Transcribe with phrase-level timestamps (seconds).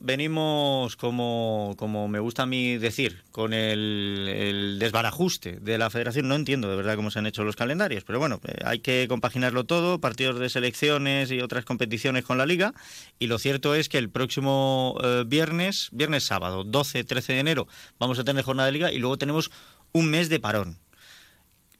[0.00, 6.26] Venimos, como, como me gusta a mí decir, con el, desbarajuste de la federación.
[6.26, 9.06] No entiendo de verdad cómo se han hecho los calendarios, pero bueno, eh, hay que
[9.08, 12.74] compaginarlo todo, partidos de selecciones y otras competiciones con la liga.
[13.20, 17.68] Y lo cierto es que el próximo eh, viernes, viernes sábado, 12-13 de enero,
[18.00, 19.52] vamos a tener jornada de liga y luego tenemos
[19.92, 20.78] un mes de parón.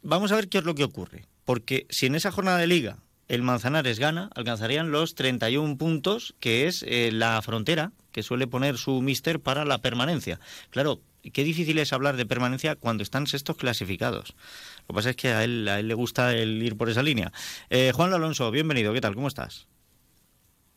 [0.03, 2.99] Vamos a ver qué es lo que ocurre, porque si en esa jornada de liga
[3.31, 8.77] el Manzanares gana, alcanzarían los 31 puntos, que es eh, la frontera que suele poner
[8.77, 10.41] su mister para la permanencia.
[10.71, 11.01] Claro,
[11.33, 14.35] qué difícil es hablar de permanencia cuando están sextos clasificados.
[14.81, 17.05] Lo que pasa es que a él, a él le gusta el ir por esa
[17.05, 17.31] línea.
[17.71, 19.15] Eh, Juan Alonso, bienvenido, ¿qué tal?
[19.15, 19.69] ¿Cómo estás?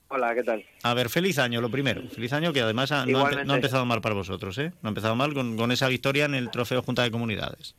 [0.10, 0.64] Hola, ¿qué tal?
[0.84, 2.08] A ver, feliz año, lo primero.
[2.08, 4.74] Feliz año que además no, ha, empezado mal para vosotros, ¿eh?
[4.84, 7.74] No ha empezado mal con, con esa victoria en el Trofeo Junta de Comunidades.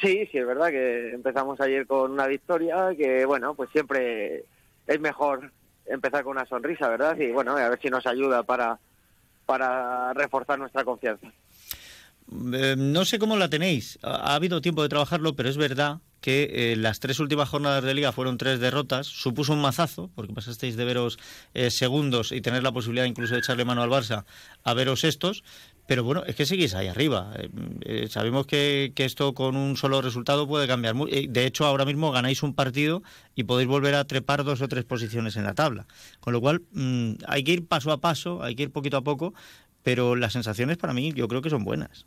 [0.00, 4.44] Sí, sí, es verdad que empezamos ayer con una victoria, que bueno, pues siempre
[4.86, 5.50] es mejor
[5.86, 7.16] empezar con una sonrisa, ¿verdad?
[7.18, 8.78] Y bueno, a ver si nos ayuda para,
[9.46, 11.32] para reforzar nuestra confianza.
[12.52, 16.72] Eh, no sé cómo la tenéis, ha, habido tiempo de trabajarlo, pero es verdad que
[16.72, 20.76] eh, las tres últimas jornadas de liga fueron tres derrotas, supuso un mazazo, porque pasasteis
[20.76, 21.18] de veros
[21.54, 24.24] eh, segundos y tener la posibilidad incluso de echarle mano al Barça
[24.64, 25.44] a veros estos,
[25.88, 27.32] pero bueno, es que seguís ahí arriba.
[27.80, 30.94] Eh, sabemos que, esto con un solo resultado puede cambiar.
[30.94, 33.02] De hecho, ahora mismo ganáis un partido
[33.34, 35.86] y podéis volver a trepar dos o tres posiciones en la tabla.
[36.20, 39.02] Con lo cual, mm, hay que ir paso a paso, hay que ir poquito a
[39.02, 39.32] poco,
[39.82, 42.04] pero las sensaciones para mí yo creo que son buenas.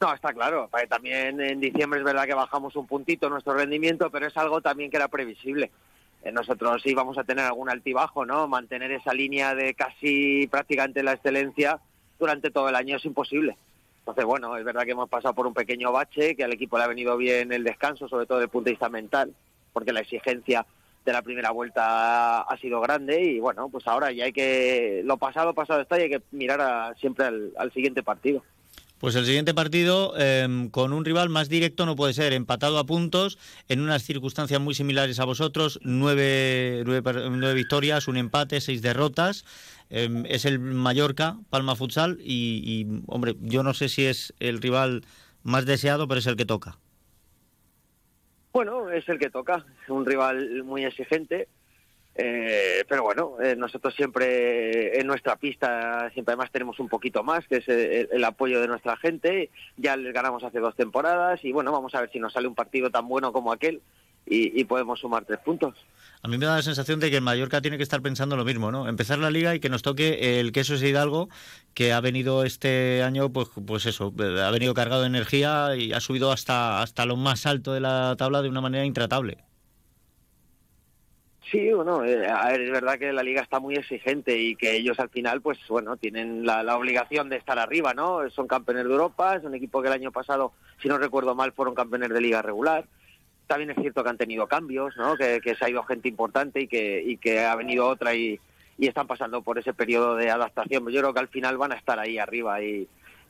[0.00, 0.70] No, está claro.
[0.88, 4.90] También en diciembre es verdad que bajamos un puntito nuestro rendimiento, pero es algo también
[4.90, 5.70] que era previsible.
[6.32, 8.48] Nosotros sí vamos a tener algún altibajo, ¿no?
[8.48, 11.80] Mantener esa línea de casi prácticamente la excelencia
[12.18, 13.58] durante todo el año es imposible.
[13.98, 16.84] Entonces, bueno, es verdad que hemos pasado por un pequeño bache, que al equipo le
[16.84, 19.34] ha venido bien el descanso, sobre todo desde el punto de vista mental,
[19.74, 20.64] porque la exigencia
[21.04, 25.18] de la primera vuelta ha sido grande y bueno, pues ahora ya hay que, lo
[25.18, 28.42] pasado, pasado está y hay que mirar siempre al siguiente partido.
[29.00, 32.84] Pues el siguiente partido em, con un rival más directo no puede ser, empatado a
[32.84, 39.46] puntos, en unas circunstancias muy similares a vosotros, nueve, nueve, victorias, un empate, seis derrotas.
[39.88, 44.60] Em, es el Mallorca, Palma Futsal, y, y, hombre, yo no sé si es el
[44.60, 45.00] rival
[45.42, 46.76] más deseado, pero es el que toca.
[48.52, 51.48] Bueno, es el que toca, es un rival muy exigente,
[52.22, 57.46] eh, pero bueno, eh, nosotros siempre en nuestra pista, siempre además tenemos un poquito más,
[57.48, 59.48] que es el, apoyo de nuestra gente.
[59.78, 62.54] Ya les ganamos hace dos temporadas y bueno, vamos a ver si nos sale un
[62.54, 63.80] partido tan bueno como aquel
[64.26, 65.74] y, podemos sumar tres puntos.
[66.22, 68.44] A mí me da la sensación de que el Mallorca tiene que estar pensando lo
[68.44, 68.86] mismo, ¿no?
[68.86, 71.30] Empezar la liga y que nos toque el queso es Hidalgo,
[71.72, 74.12] que ha venido este año, pues, pues eso,
[74.44, 78.14] ha venido cargado de energía y ha subido hasta, hasta lo más alto de la
[78.18, 79.38] tabla de una manera intratable.
[81.50, 85.08] Sí, bueno, eh, es verdad que la liga está muy exigente y que ellos al
[85.08, 88.30] final, pues bueno, tienen la, obligación de estar arriba, ¿no?
[88.30, 91.52] Son campeones de Europa, es un equipo que el año pasado, si no recuerdo mal,
[91.52, 92.84] fueron campeones de liga regular.
[93.48, 95.16] También es cierto que han tenido cambios, ¿no?
[95.16, 98.38] Que, se ha ido gente importante y que, y que ha venido otra y,
[98.78, 100.88] y están pasando por ese periodo de adaptación.
[100.88, 102.86] Yo creo que al final van a estar ahí arriba y,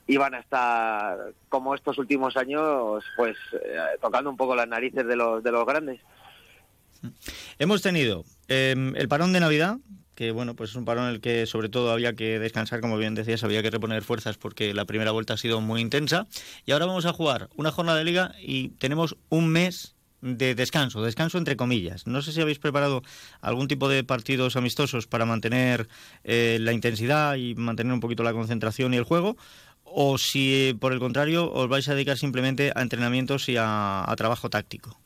[0.07, 5.07] y van a estar, como estos últimos años, pues eh, tocando un poco las narices
[5.07, 6.01] de los, de los grandes.
[7.59, 9.79] Hemos tenido em, el parón de Navidad,
[10.15, 12.99] que bueno, pues es un parón en el que sobre todo había que descansar, como
[12.99, 16.27] bien decías, había que reponer fuerzas porque la primera vuelta ha sido muy intensa.
[16.67, 21.03] Y ahora vamos a jugar una jornada de liga y tenemos un mes de descanso,
[21.03, 22.07] descanso entre comillas.
[22.07, 23.03] No sé si habéis preparado
[23.41, 25.89] algún tipo de partidos amistosos para mantener
[26.25, 29.37] eh, la intensidad y mantener un poquito la concentración y el juego,
[29.85, 34.51] o si por el contrario os vais a dedicar simplemente a entrenamientos y a trabajo
[34.51, 35.01] táctico.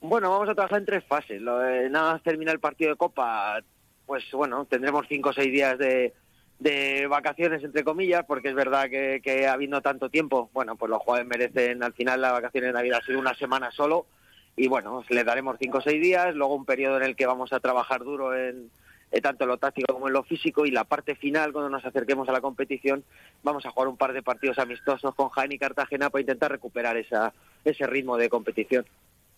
[0.00, 1.40] Bueno, vamos a trabajar en tres fases.
[1.42, 3.60] Lo nada más termina el partido de Copa,
[4.06, 6.14] pues bueno, tendremos cinco o seis días de,
[6.58, 11.00] de vacaciones, entre comillas, porque es verdad que, que habiendo tanto tiempo, bueno, pues los
[11.00, 14.06] jugadores merecen al final las vacaciones de Navidad, ha sido una semana solo,
[14.56, 17.52] y bueno, le daremos cinco o seis días, luego un periodo en el que vamos
[17.52, 18.70] a trabajar duro en,
[19.22, 22.28] tanto en lo táctico como en lo físico, y la parte final, cuando nos acerquemos
[22.28, 23.04] a la competición,
[23.42, 26.96] vamos a jugar un par de partidos amistosos con Jaén y Cartagena para intentar recuperar
[26.96, 27.32] esa,
[27.64, 28.86] ese ritmo de competición.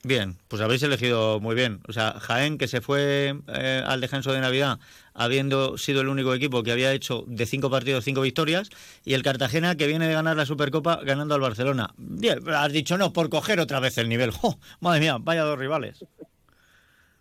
[0.04, 1.80] Bien, pues habéis elegido muy bien.
[1.86, 4.80] O sea, Jaén, que se fue eh, al descanso de Navidad
[5.14, 8.70] habiendo sido el único equipo que había hecho de cinco partidos cinco victorias,
[9.04, 11.90] y el Cartagena, que viene de ganar la Supercopa ganando al Barcelona.
[11.96, 14.32] Bien, has dicho no, por coger otra vez el nivel.
[14.80, 16.04] Madre mía, vaya dos rivales.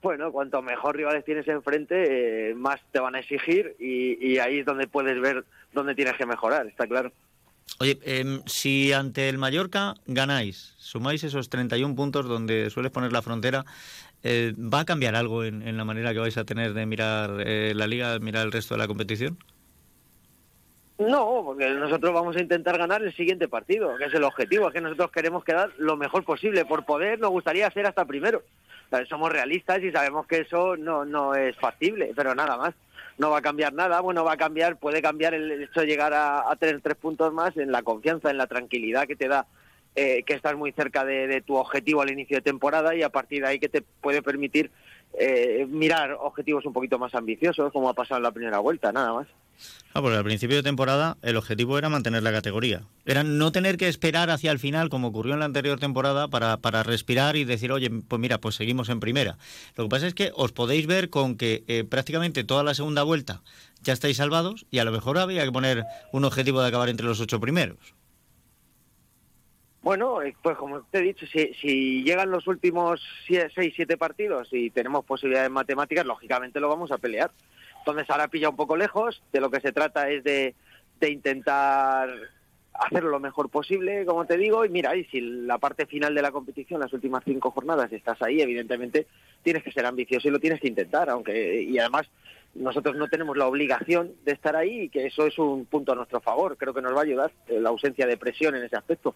[0.01, 4.59] Bueno, cuanto mejor rivales tienes enfrente, eh, más te van a exigir y, y ahí
[4.59, 7.11] es donde puedes ver dónde tienes que mejorar, está claro.
[7.81, 13.23] Oye, em, si ante el Mallorca ganáis, sumáis esos 31 puntos donde sueles poner la
[13.23, 13.65] frontera,
[14.23, 17.73] Eh, ¿Va a cambiar algo en, la manera que vais a tener de mirar eh,
[17.75, 19.35] la liga, mirar el resto de la competición?
[20.99, 24.73] No, porque nosotros vamos a intentar ganar el siguiente partido, que es el objetivo, es
[24.75, 26.65] que nosotros queremos quedar lo mejor posible.
[26.65, 28.43] Por poder nos gustaría ser hasta primero.
[29.09, 32.75] somos realistas y sabemos que eso no, no es factible, pero nada más.
[33.21, 36.11] No va a cambiar nada, bueno, va a cambiar, puede cambiar el hecho de llegar
[36.11, 39.45] a, tener tres puntos más en la confianza, en la tranquilidad que te da
[39.95, 43.43] eh, que estás muy cerca de, tu objetivo al inicio de temporada y a partir
[43.43, 44.71] de ahí que te puede permitir
[45.19, 49.13] eh, mirar objetivos un poquito más ambiciosos, como ha pasado en la primera vuelta, nada
[49.13, 49.27] más.
[49.93, 52.83] Ah, porque al principio de temporada el objetivo era mantener la categoría.
[53.05, 56.57] Era no tener que esperar hacia el final, como ocurrió en la anterior temporada, para,
[56.57, 59.37] para respirar y decir, oye, pues mira, pues seguimos en primera.
[59.75, 63.03] Lo que pasa es que os podéis ver con que eh, prácticamente toda la segunda
[63.03, 63.41] vuelta
[63.81, 65.83] ya estáis salvados y a lo mejor había que poner
[66.13, 67.93] un objetivo de acabar entre los ocho primeros.
[69.81, 74.47] Bueno, eh, pues como te he dicho, si, si llegan los últimos seis, siete partidos
[74.51, 77.31] y tenemos posibilidades matemáticas, lógicamente lo vamos a pelear.
[77.81, 80.55] Entonces ahora pilla un poco lejos, de lo que se trata es de,
[81.01, 82.09] intentar
[82.73, 86.21] hacerlo lo mejor posible, como te digo, y mira, y si la parte final de
[86.21, 89.07] la competición, las últimas cinco jornadas, estás ahí, evidentemente
[89.41, 92.07] tienes que ser ambicioso y lo tienes que intentar, aunque y además
[92.53, 95.95] nosotros no tenemos la obligación de estar ahí y que eso es un punto a
[95.95, 98.75] nuestro favor, creo que nos va a ayudar eh, la ausencia de presión en ese
[98.75, 99.15] aspecto.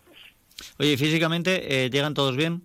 [0.79, 2.63] Oye, físicamente eh, llegan todos bien?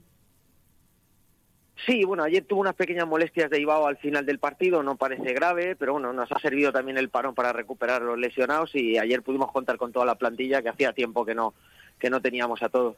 [1.86, 5.32] Sí, bueno, ayer tuvo unas pequeñas molestias de Ibao al final del partido, no parece
[5.32, 9.22] grave, pero bueno, nos ha servido también el parón para recuperar los lesionados y ayer
[9.22, 11.54] pudimos contar con toda la plantilla que hacía tiempo que no
[11.98, 12.96] que no teníamos a todos.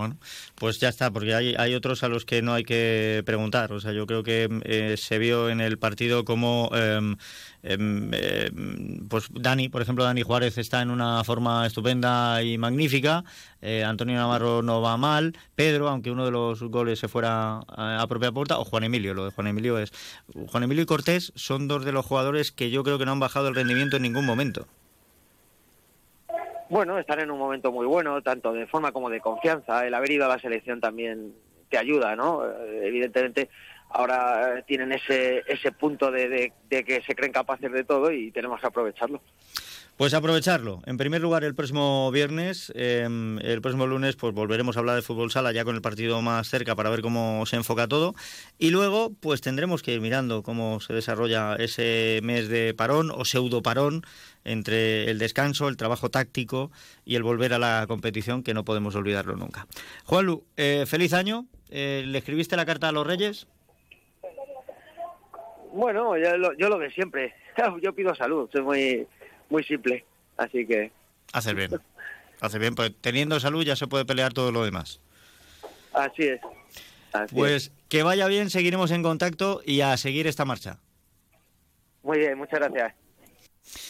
[0.00, 0.16] Bueno,
[0.54, 3.70] pues ya está, porque hay, hay otros a los que no hay que preguntar.
[3.74, 7.18] O sea, yo creo que eh, se vio en el partido como, em,
[9.10, 13.24] pues Dani, por ejemplo, Dani Juárez está en una forma estupenda y magnífica.
[13.60, 15.36] Eh, Antonio Navarro no va mal.
[15.54, 19.26] Pedro, aunque uno de los goles se fuera a, propia puerta, o Juan Emilio, lo
[19.26, 19.92] de Juan Emilio es.
[20.48, 23.20] Juan Emilio y Cortés son dos de los jugadores que yo creo que no han
[23.20, 24.66] bajado el rendimiento en ningún momento.
[26.70, 29.84] Bueno, están en un momento muy bueno, tanto de forma como de confianza.
[29.84, 31.34] El haber ido a la selección también
[31.68, 32.46] te ayuda, ¿no?
[32.46, 33.50] Eh, evidentemente
[33.88, 38.60] ahora tienen ese, ese punto de, de que se creen capaces de todo y tenemos
[38.60, 39.20] que aprovecharlo.
[40.00, 40.80] Pues aprovecharlo.
[40.86, 45.02] En primer lugar, el próximo viernes, em, el próximo lunes, pues volveremos a hablar de
[45.02, 48.14] fútbol sala ya con el partido más cerca para ver cómo se enfoca todo.
[48.58, 53.26] Y luego, pues tendremos que ir mirando cómo se desarrolla ese mes de parón o
[53.26, 54.00] pseudo parón
[54.42, 56.70] entre el descanso, el trabajo táctico
[57.04, 59.66] y el volver a la competición, que no podemos olvidarlo nunca.
[60.06, 61.44] Juanlu, eh, feliz año.
[61.68, 63.46] Eh, ¿Le escribiste la carta a los Reyes?
[65.74, 67.34] Bueno, yo lo, yo lo siempre.
[67.82, 69.06] Yo pido salud, soy muy
[69.50, 70.04] muy simple.
[70.36, 70.90] Así que.
[71.32, 71.70] Hace bien.
[72.40, 75.00] Hace bien, pues teniendo salud ya se puede pelear todo lo demás.
[75.92, 76.40] Así es.
[77.32, 80.78] pues que vaya bien, seguiremos en contacto y a seguir esta marcha.
[82.02, 82.94] Muy bien, muchas gracias.